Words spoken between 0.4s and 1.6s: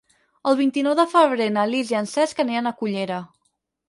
El vint-i-nou de febrer